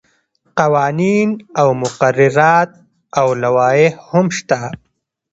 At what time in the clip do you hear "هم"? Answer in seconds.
4.09-4.25